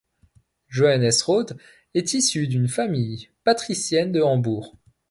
[0.67, 1.57] Johannes Rode
[1.93, 4.75] est issu d'une famille patricienne de Hambourg.